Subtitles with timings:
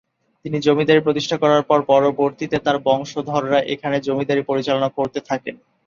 [0.45, 5.55] তিনি জমিদারী প্রতিষ্ঠা করার পর পরবর্তীতে তার বংশধররা এখানে জমিদারী পরিচালনা করতে থাকেন।